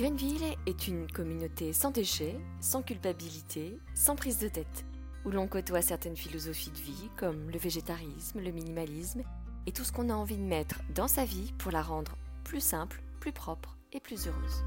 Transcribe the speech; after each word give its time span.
Greenville 0.00 0.56
est 0.64 0.88
une 0.88 1.06
communauté 1.12 1.74
sans 1.74 1.90
déchets, 1.90 2.40
sans 2.58 2.80
culpabilité, 2.80 3.78
sans 3.94 4.16
prise 4.16 4.38
de 4.38 4.48
tête, 4.48 4.86
où 5.26 5.30
l'on 5.30 5.46
côtoie 5.46 5.82
certaines 5.82 6.16
philosophies 6.16 6.70
de 6.70 6.78
vie 6.78 7.10
comme 7.18 7.50
le 7.50 7.58
végétarisme, 7.58 8.40
le 8.40 8.50
minimalisme 8.50 9.20
et 9.66 9.72
tout 9.72 9.84
ce 9.84 9.92
qu'on 9.92 10.08
a 10.08 10.14
envie 10.14 10.38
de 10.38 10.42
mettre 10.42 10.80
dans 10.94 11.06
sa 11.06 11.26
vie 11.26 11.52
pour 11.58 11.70
la 11.70 11.82
rendre 11.82 12.16
plus 12.44 12.62
simple, 12.62 13.02
plus 13.20 13.32
propre 13.32 13.76
et 13.92 14.00
plus 14.00 14.26
heureuse. 14.26 14.64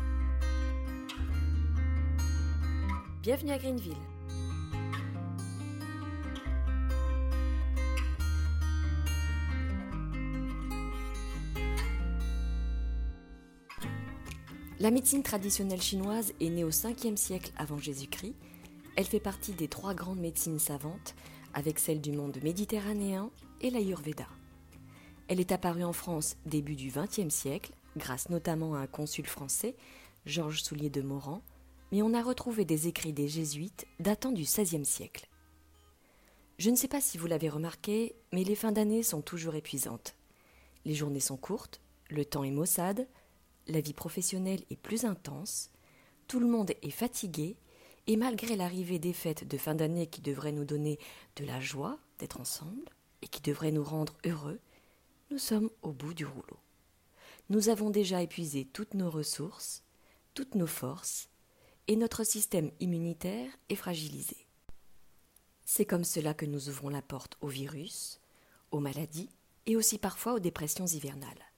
Bienvenue 3.23 3.53
à 3.53 3.57
Greenville. 3.57 3.97
La 14.79 14.89
médecine 14.89 15.21
traditionnelle 15.21 15.81
chinoise 15.81 16.33
est 16.41 16.49
née 16.49 16.63
au 16.63 16.71
5e 16.71 17.15
siècle 17.15 17.51
avant 17.57 17.77
Jésus-Christ. 17.77 18.33
Elle 18.95 19.05
fait 19.05 19.19
partie 19.19 19.51
des 19.51 19.67
trois 19.67 19.93
grandes 19.93 20.19
médecines 20.19 20.59
savantes, 20.59 21.13
avec 21.53 21.77
celle 21.77 22.01
du 22.01 22.11
monde 22.11 22.39
méditerranéen 22.43 23.29
et 23.61 23.69
l'Ayurveda. 23.69 24.27
Elle 25.27 25.39
est 25.39 25.51
apparue 25.51 25.83
en 25.83 25.93
France 25.93 26.37
début 26.47 26.75
du 26.75 26.91
XXe 26.91 27.33
siècle, 27.33 27.71
grâce 27.97 28.29
notamment 28.29 28.73
à 28.73 28.79
un 28.79 28.87
consul 28.87 29.27
français, 29.27 29.75
Georges 30.25 30.63
Soulier 30.63 30.89
de 30.89 31.01
Moran, 31.01 31.43
mais 31.91 32.01
on 32.01 32.15
a 32.15 32.23
retrouvé 32.23 32.65
des 32.65 32.87
écrits 32.87 33.13
des 33.13 33.27
jésuites 33.27 33.85
datant 33.99 34.31
du 34.31 34.41
XVIe 34.41 34.85
siècle. 34.85 35.29
Je 36.57 36.71
ne 36.71 36.75
sais 36.75 36.87
pas 36.87 37.01
si 37.01 37.19
vous 37.19 37.27
l'avez 37.27 37.49
remarqué, 37.49 38.15
mais 38.31 38.43
les 38.43 38.55
fins 38.55 38.71
d'année 38.71 39.03
sont 39.03 39.21
toujours 39.21 39.53
épuisantes. 39.53 40.15
Les 40.83 40.95
journées 40.95 41.19
sont 41.19 41.37
courtes, 41.37 41.79
le 42.09 42.25
temps 42.25 42.43
est 42.43 42.51
maussade, 42.51 43.07
la 43.67 43.81
vie 43.81 43.93
professionnelle 43.93 44.63
est 44.69 44.77
plus 44.77 45.05
intense, 45.05 45.69
tout 46.27 46.39
le 46.39 46.47
monde 46.47 46.71
est 46.81 46.91
fatigué, 46.91 47.55
et 48.07 48.17
malgré 48.17 48.55
l'arrivée 48.55 48.99
des 48.99 49.13
fêtes 49.13 49.47
de 49.47 49.57
fin 49.57 49.75
d'année 49.75 50.07
qui 50.07 50.21
devraient 50.21 50.51
nous 50.51 50.65
donner 50.65 50.99
de 51.37 51.45
la 51.45 51.59
joie 51.59 51.99
d'être 52.19 52.41
ensemble 52.41 52.89
et 53.21 53.27
qui 53.27 53.41
devraient 53.41 53.71
nous 53.71 53.83
rendre 53.83 54.17
heureux, 54.25 54.59
nous 55.31 55.37
sommes 55.37 55.69
au 55.81 55.91
bout 55.91 56.13
du 56.13 56.25
rouleau. 56.25 56.57
Nous 57.49 57.69
avons 57.69 57.89
déjà 57.89 58.21
épuisé 58.21 58.65
toutes 58.65 58.93
nos 58.93 59.09
ressources, 59.09 59.83
toutes 60.33 60.55
nos 60.55 60.67
forces, 60.67 61.29
et 61.87 61.95
notre 61.95 62.23
système 62.23 62.71
immunitaire 62.79 63.51
est 63.69 63.75
fragilisé. 63.75 64.37
C'est 65.65 65.85
comme 65.85 66.03
cela 66.03 66.33
que 66.33 66.45
nous 66.45 66.69
ouvrons 66.69 66.89
la 66.89 67.01
porte 67.01 67.37
aux 67.41 67.47
virus, 67.47 68.19
aux 68.71 68.79
maladies 68.79 69.29
et 69.65 69.75
aussi 69.75 69.97
parfois 69.97 70.33
aux 70.33 70.39
dépressions 70.39 70.85
hivernales. 70.85 71.52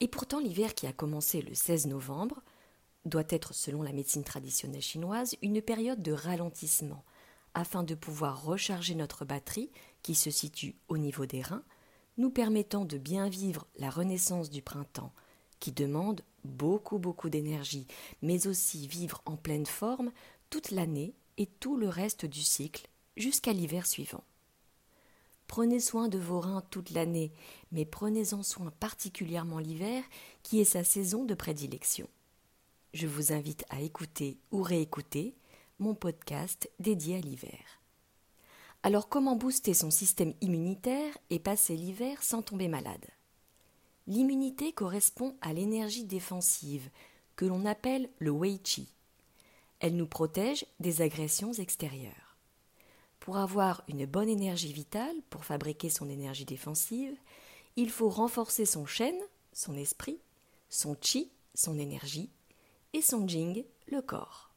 Et 0.00 0.08
pourtant, 0.08 0.38
l'hiver 0.38 0.74
qui 0.74 0.86
a 0.86 0.92
commencé 0.92 1.42
le 1.42 1.54
16 1.54 1.86
novembre 1.86 2.42
doit 3.04 3.24
être, 3.28 3.54
selon 3.54 3.82
la 3.82 3.92
médecine 3.92 4.24
traditionnelle 4.24 4.82
chinoise, 4.82 5.36
une 5.42 5.62
période 5.62 6.02
de 6.02 6.12
ralentissement, 6.12 7.04
afin 7.54 7.82
de 7.82 7.94
pouvoir 7.94 8.44
recharger 8.44 8.94
notre 8.94 9.24
batterie, 9.24 9.70
qui 10.02 10.14
se 10.14 10.30
situe 10.30 10.74
au 10.88 10.98
niveau 10.98 11.26
des 11.26 11.42
reins, 11.42 11.64
nous 12.16 12.30
permettant 12.30 12.84
de 12.84 12.98
bien 12.98 13.28
vivre 13.28 13.66
la 13.76 13.90
renaissance 13.90 14.50
du 14.50 14.62
printemps, 14.62 15.12
qui 15.60 15.72
demande 15.72 16.22
beaucoup 16.44 16.98
beaucoup 16.98 17.30
d'énergie, 17.30 17.86
mais 18.22 18.46
aussi 18.46 18.86
vivre 18.86 19.22
en 19.24 19.36
pleine 19.36 19.66
forme 19.66 20.12
toute 20.50 20.70
l'année 20.70 21.14
et 21.38 21.46
tout 21.46 21.76
le 21.76 21.88
reste 21.88 22.26
du 22.26 22.42
cycle 22.42 22.88
jusqu'à 23.16 23.52
l'hiver 23.52 23.86
suivant. 23.86 24.24
Prenez 25.54 25.78
soin 25.78 26.08
de 26.08 26.18
vos 26.18 26.40
reins 26.40 26.64
toute 26.68 26.90
l'année, 26.90 27.30
mais 27.70 27.84
prenez-en 27.84 28.42
soin 28.42 28.72
particulièrement 28.80 29.60
l'hiver, 29.60 30.02
qui 30.42 30.58
est 30.58 30.64
sa 30.64 30.82
saison 30.82 31.24
de 31.24 31.34
prédilection. 31.34 32.08
Je 32.92 33.06
vous 33.06 33.32
invite 33.32 33.64
à 33.70 33.80
écouter 33.80 34.36
ou 34.50 34.62
réécouter 34.62 35.36
mon 35.78 35.94
podcast 35.94 36.68
dédié 36.80 37.18
à 37.18 37.20
l'hiver. 37.20 37.60
Alors 38.82 39.08
comment 39.08 39.36
booster 39.36 39.74
son 39.74 39.92
système 39.92 40.34
immunitaire 40.40 41.16
et 41.30 41.38
passer 41.38 41.76
l'hiver 41.76 42.20
sans 42.24 42.42
tomber 42.42 42.66
malade? 42.66 43.06
L'immunité 44.08 44.72
correspond 44.72 45.36
à 45.40 45.52
l'énergie 45.52 46.04
défensive, 46.04 46.90
que 47.36 47.44
l'on 47.44 47.64
appelle 47.64 48.10
le 48.18 48.30
Wei 48.30 48.58
Qi. 48.58 48.88
Elle 49.78 49.94
nous 49.94 50.08
protège 50.08 50.66
des 50.80 51.00
agressions 51.00 51.52
extérieures. 51.52 52.23
Pour 53.24 53.38
avoir 53.38 53.82
une 53.88 54.04
bonne 54.04 54.28
énergie 54.28 54.74
vitale, 54.74 55.16
pour 55.30 55.46
fabriquer 55.46 55.88
son 55.88 56.10
énergie 56.10 56.44
défensive, 56.44 57.16
il 57.74 57.88
faut 57.88 58.10
renforcer 58.10 58.66
son 58.66 58.84
chêne, 58.84 59.18
son 59.54 59.78
esprit, 59.78 60.18
son 60.68 60.94
chi, 61.00 61.30
son 61.54 61.78
énergie, 61.78 62.28
et 62.92 63.00
son 63.00 63.26
jing, 63.26 63.64
le 63.86 64.02
corps. 64.02 64.50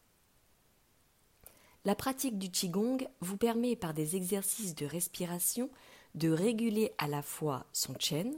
La 1.86 1.96
pratique 1.96 2.38
du 2.38 2.52
qigong 2.52 2.98
vous 3.22 3.38
permet 3.38 3.78
par 3.78 3.94
des 3.94 4.18
exercices 4.18 4.76
de 4.76 4.86
respiration 4.86 5.70
de 6.16 6.30
réguler 6.30 6.92
à 6.98 7.08
la 7.08 7.22
fois 7.22 7.68
son 7.72 7.96
chen, 7.98 8.38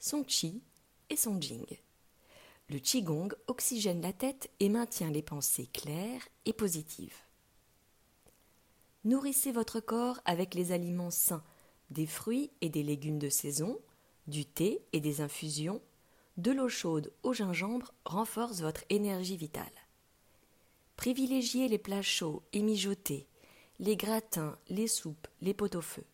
son 0.00 0.24
chi 0.26 0.60
et 1.08 1.16
son 1.16 1.40
jing. 1.40 1.78
Le 2.68 2.80
qigong 2.80 3.28
oxygène 3.46 4.02
la 4.02 4.12
tête 4.12 4.50
et 4.58 4.70
maintient 4.70 5.12
les 5.12 5.22
pensées 5.22 5.68
claires 5.72 6.26
et 6.46 6.52
positives. 6.52 7.27
Nourrissez 9.04 9.52
votre 9.52 9.80
corps 9.80 10.20
avec 10.24 10.54
les 10.54 10.72
aliments 10.72 11.10
sains, 11.10 11.44
des 11.90 12.06
fruits 12.06 12.50
et 12.60 12.68
des 12.68 12.82
légumes 12.82 13.18
de 13.18 13.28
saison, 13.28 13.78
du 14.26 14.44
thé 14.44 14.82
et 14.92 15.00
des 15.00 15.20
infusions, 15.20 15.80
de 16.36 16.52
l'eau 16.52 16.68
chaude 16.68 17.12
au 17.22 17.32
gingembre 17.32 17.92
renforce 18.04 18.60
votre 18.60 18.84
énergie 18.90 19.36
vitale. 19.36 19.64
Privilégiez 20.96 21.68
les 21.68 21.78
plats 21.78 22.02
chauds 22.02 22.42
et 22.52 22.60
mijotés, 22.60 23.26
les 23.78 23.96
gratins, 23.96 24.58
les 24.68 24.88
soupes, 24.88 25.28
les 25.40 25.54
pot-au-feu. 25.54 26.04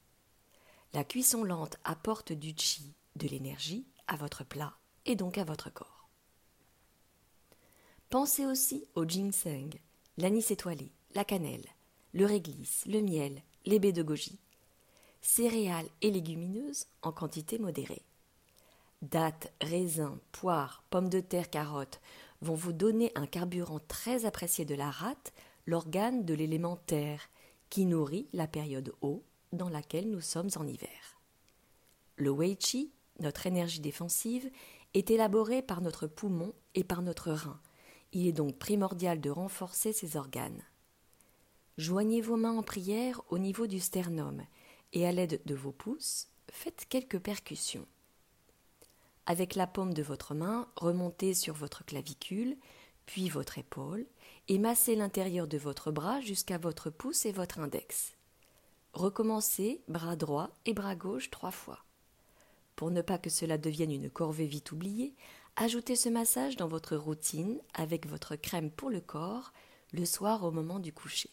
La 0.92 1.04
cuisson 1.04 1.42
lente 1.42 1.78
apporte 1.84 2.32
du 2.32 2.54
chi, 2.56 2.92
de 3.16 3.26
l'énergie, 3.26 3.86
à 4.06 4.16
votre 4.16 4.44
plat 4.44 4.74
et 5.06 5.16
donc 5.16 5.38
à 5.38 5.44
votre 5.44 5.72
corps. 5.72 6.08
Pensez 8.10 8.46
aussi 8.46 8.86
au 8.94 9.04
ginseng, 9.04 9.70
l'anis 10.18 10.50
étoilé, 10.50 10.92
la 11.14 11.24
cannelle, 11.24 11.66
le 12.14 12.26
réglisse, 12.26 12.86
le 12.86 13.02
miel, 13.02 13.42
les 13.66 13.78
baies 13.78 13.92
de 13.92 14.02
goji, 14.02 14.38
céréales 15.20 15.88
et 16.00 16.10
légumineuses 16.10 16.86
en 17.02 17.12
quantité 17.12 17.58
modérée. 17.58 18.02
Dattes, 19.02 19.52
raisins, 19.60 20.18
poires, 20.32 20.84
pommes 20.90 21.10
de 21.10 21.20
terre, 21.20 21.50
carottes 21.50 22.00
vont 22.40 22.54
vous 22.54 22.72
donner 22.72 23.10
un 23.16 23.26
carburant 23.26 23.80
très 23.88 24.24
apprécié 24.24 24.64
de 24.64 24.74
la 24.74 24.90
rate, 24.90 25.32
l'organe 25.66 26.24
de 26.24 26.34
l'élément 26.34 26.76
terre, 26.76 27.28
qui 27.68 27.84
nourrit 27.84 28.28
la 28.32 28.46
période 28.46 28.94
eau 29.02 29.24
dans 29.52 29.68
laquelle 29.68 30.10
nous 30.10 30.20
sommes 30.20 30.50
en 30.56 30.66
hiver. 30.66 31.20
Le 32.16 32.30
Wei 32.30 32.56
Qi, 32.56 32.92
notre 33.18 33.46
énergie 33.46 33.80
défensive, 33.80 34.50
est 34.94 35.10
élaboré 35.10 35.62
par 35.62 35.80
notre 35.80 36.06
poumon 36.06 36.52
et 36.74 36.84
par 36.84 37.02
notre 37.02 37.32
rein. 37.32 37.60
Il 38.12 38.28
est 38.28 38.32
donc 38.32 38.56
primordial 38.56 39.20
de 39.20 39.30
renforcer 39.30 39.92
ces 39.92 40.16
organes. 40.16 40.62
Joignez 41.76 42.20
vos 42.20 42.36
mains 42.36 42.56
en 42.56 42.62
prière 42.62 43.20
au 43.30 43.38
niveau 43.38 43.66
du 43.66 43.80
sternum 43.80 44.42
et 44.92 45.06
à 45.06 45.12
l'aide 45.12 45.40
de 45.44 45.56
vos 45.56 45.72
pouces, 45.72 46.28
faites 46.48 46.86
quelques 46.88 47.18
percussions. 47.18 47.88
Avec 49.26 49.56
la 49.56 49.66
paume 49.66 49.92
de 49.92 50.02
votre 50.02 50.34
main, 50.34 50.68
remontez 50.76 51.34
sur 51.34 51.54
votre 51.54 51.84
clavicule, 51.84 52.56
puis 53.06 53.28
votre 53.28 53.58
épaule, 53.58 54.06
et 54.46 54.58
massez 54.58 54.94
l'intérieur 54.94 55.48
de 55.48 55.58
votre 55.58 55.90
bras 55.90 56.20
jusqu'à 56.20 56.58
votre 56.58 56.90
pouce 56.90 57.26
et 57.26 57.32
votre 57.32 57.58
index. 57.58 58.12
Recommencez 58.92 59.82
bras 59.88 60.14
droit 60.14 60.50
et 60.66 60.74
bras 60.74 60.94
gauche 60.94 61.30
trois 61.30 61.50
fois. 61.50 61.84
Pour 62.76 62.92
ne 62.92 63.02
pas 63.02 63.18
que 63.18 63.30
cela 63.30 63.58
devienne 63.58 63.90
une 63.90 64.10
corvée 64.10 64.46
vite 64.46 64.70
oubliée, 64.70 65.16
ajoutez 65.56 65.96
ce 65.96 66.08
massage 66.08 66.54
dans 66.54 66.68
votre 66.68 66.96
routine 66.96 67.60
avec 67.72 68.06
votre 68.06 68.36
crème 68.36 68.70
pour 68.70 68.90
le 68.90 69.00
corps 69.00 69.52
le 69.92 70.04
soir 70.04 70.44
au 70.44 70.52
moment 70.52 70.78
du 70.78 70.92
coucher. 70.92 71.30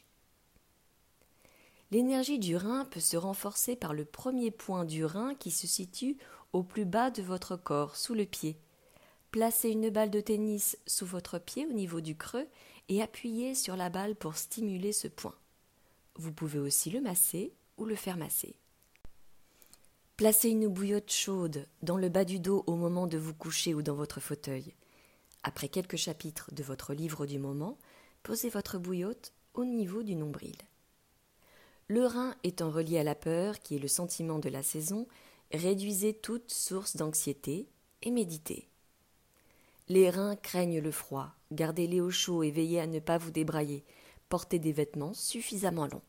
L'énergie 1.92 2.40
du 2.40 2.56
rein 2.56 2.86
peut 2.86 3.02
se 3.02 3.18
renforcer 3.18 3.76
par 3.76 3.94
le 3.94 4.06
premier 4.06 4.50
point 4.50 4.86
du 4.86 5.04
rein 5.04 5.36
qui 5.36 5.52
se 5.52 5.68
situe 5.68 6.18
au 6.54 6.64
plus 6.64 6.86
bas 6.86 7.12
de 7.12 7.22
votre 7.22 7.58
corps, 7.58 7.98
sous 7.98 8.14
le 8.14 8.26
pied. 8.26 8.58
Placez 9.32 9.70
une 9.70 9.90
balle 9.90 10.10
de 10.10 10.22
tennis 10.22 10.78
sous 10.88 11.06
votre 11.06 11.38
pied 11.38 11.66
au 11.66 11.74
niveau 11.74 12.00
du 12.00 12.16
creux 12.16 12.48
et 12.88 13.02
appuyez 13.02 13.56
sur 13.56 13.76
la 13.76 13.90
balle 13.90 14.16
pour 14.16 14.38
stimuler 14.38 14.94
ce 14.94 15.10
point. 15.10 15.36
Vous 16.16 16.32
pouvez 16.32 16.60
aussi 16.60 16.90
le 16.92 17.02
masser 17.02 17.54
ou 17.78 17.86
le 17.86 17.96
faire 17.96 18.18
masser. 18.18 18.56
Placez 20.16 20.50
une 20.50 20.68
bouillotte 20.68 21.12
chaude 21.12 21.68
dans 21.82 21.98
le 21.98 22.08
bas 22.08 22.26
du 22.26 22.40
dos 22.40 22.64
au 22.68 22.76
moment 22.76 23.08
de 23.08 23.18
vous 23.18 23.34
coucher 23.34 23.74
ou 23.74 23.82
dans 23.82 23.96
votre 23.96 24.20
fauteuil. 24.20 24.76
Après 25.44 25.68
quelques 25.68 25.98
chapitres 25.98 26.54
de 26.54 26.64
votre 26.64 26.94
livre 26.94 27.26
du 27.26 27.40
moment, 27.40 27.78
posez 28.24 28.50
votre 28.50 28.78
bouillotte 28.78 29.34
au 29.56 29.66
niveau 29.66 30.04
du 30.04 30.16
nombril. 30.16 30.56
Le 31.92 32.06
rein 32.06 32.36
étant 32.46 32.72
relié 32.72 33.00
à 33.00 33.04
la 33.04 33.16
peur, 33.16 33.60
qui 33.60 33.76
est 33.76 33.80
le 33.80 33.90
sentiment 33.90 34.40
de 34.40 34.48
la 34.48 34.64
saison, 34.64 35.10
réduisez 35.52 36.14
toute 36.14 36.50
source 36.50 36.96
d'anxiété 36.96 37.68
et 38.02 38.12
méditez. 38.12 38.70
Les 39.90 40.10
reins 40.10 40.38
craignent 40.38 40.80
le 40.80 40.92
froid, 40.92 41.34
Gardez-les 41.52 42.00
au 42.00 42.10
chaud 42.10 42.44
et 42.44 42.52
veillez 42.52 42.80
à 42.80 42.88
ne 42.88 43.00
pas 43.00 43.18
vous 43.18 43.32
débrailler. 43.32 43.84
Portez 44.30 44.58
des 44.58 44.72
vêtements 44.72 45.14
suffisamment 45.14 45.86
longs. 45.86 46.02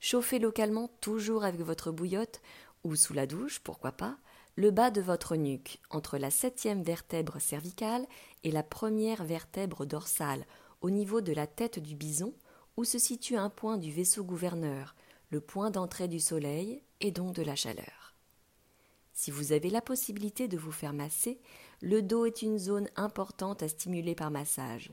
Chauffez 0.00 0.40
localement 0.40 0.90
toujours 1.00 1.44
avec 1.44 1.60
votre 1.60 1.92
bouillotte 1.92 2.40
ou 2.82 2.96
sous 2.96 3.14
la 3.14 3.28
douche, 3.28 3.60
pourquoi 3.60 3.92
pas, 3.92 4.18
le 4.56 4.72
bas 4.72 4.90
de 4.90 5.00
votre 5.00 5.36
nuque, 5.36 5.78
entre 5.90 6.18
la 6.18 6.32
septième 6.32 6.82
vertèbre 6.82 7.40
cervicale 7.40 8.04
et 8.42 8.50
la 8.50 8.64
première 8.64 9.22
vertèbre 9.22 9.86
dorsale, 9.86 10.44
au 10.80 10.90
niveau 10.90 11.20
de 11.20 11.32
la 11.32 11.46
tête 11.46 11.78
du 11.78 11.94
bison, 11.94 12.34
où 12.80 12.84
se 12.84 12.98
situe 12.98 13.36
un 13.36 13.50
point 13.50 13.76
du 13.76 13.92
vaisseau 13.92 14.24
gouverneur, 14.24 14.94
le 15.28 15.42
point 15.42 15.70
d'entrée 15.70 16.08
du 16.08 16.18
soleil 16.18 16.82
et 17.02 17.10
donc 17.10 17.34
de 17.34 17.42
la 17.42 17.54
chaleur. 17.54 18.14
Si 19.12 19.30
vous 19.30 19.52
avez 19.52 19.68
la 19.68 19.82
possibilité 19.82 20.48
de 20.48 20.56
vous 20.56 20.72
faire 20.72 20.94
masser, 20.94 21.42
le 21.82 22.00
dos 22.00 22.24
est 22.24 22.40
une 22.40 22.56
zone 22.56 22.88
importante 22.96 23.62
à 23.62 23.68
stimuler 23.68 24.14
par 24.14 24.30
massage. 24.30 24.92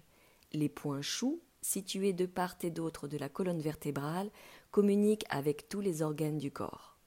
Les 0.51 0.67
points 0.67 1.01
choux, 1.01 1.39
situés 1.61 2.11
de 2.11 2.25
part 2.25 2.57
et 2.61 2.71
d'autre 2.71 3.07
de 3.07 3.17
la 3.17 3.29
colonne 3.29 3.61
vertébrale, 3.61 4.31
communiquent 4.71 5.25
avec 5.29 5.69
tous 5.69 5.79
les 5.79 6.01
organes 6.01 6.39
du 6.39 6.51
corps. 6.51 6.97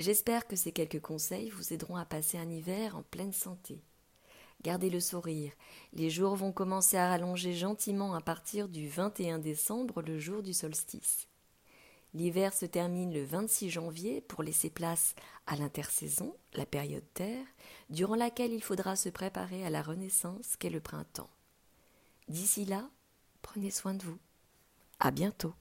J'espère 0.00 0.48
que 0.48 0.56
ces 0.56 0.72
quelques 0.72 1.00
conseils 1.00 1.50
vous 1.50 1.72
aideront 1.72 1.94
à 1.94 2.04
passer 2.04 2.38
un 2.38 2.50
hiver 2.50 2.96
en 2.96 3.04
pleine 3.04 3.32
santé. 3.32 3.84
Gardez 4.66 4.90
le 4.90 4.98
sourire. 4.98 5.52
Les 5.92 6.10
jours 6.10 6.34
vont 6.34 6.50
commencer 6.50 6.96
à 6.96 7.08
rallonger 7.08 7.54
gentiment 7.54 8.14
à 8.14 8.20
partir 8.20 8.68
du 8.68 8.88
21 8.88 9.38
décembre, 9.38 10.02
le 10.02 10.18
jour 10.18 10.42
du 10.42 10.52
solstice. 10.52 11.28
L'hiver 12.14 12.52
se 12.52 12.66
termine 12.66 13.14
le 13.14 13.22
26 13.22 13.70
janvier 13.70 14.22
pour 14.22 14.42
laisser 14.42 14.68
place 14.68 15.14
à 15.46 15.54
l'intersaison, 15.54 16.34
la 16.54 16.66
période 16.66 17.06
terre, 17.14 17.46
durant 17.90 18.16
laquelle 18.16 18.52
il 18.52 18.60
faudra 18.60 18.96
se 18.96 19.08
préparer 19.08 19.64
à 19.64 19.70
la 19.70 19.82
renaissance 19.82 20.56
qu'est 20.56 20.68
le 20.68 20.80
printemps. 20.80 21.30
D'ici 22.26 22.64
là, 22.64 22.90
prenez 23.42 23.70
soin 23.70 23.94
de 23.94 24.02
vous. 24.02 24.18
À 24.98 25.12
bientôt. 25.12 25.54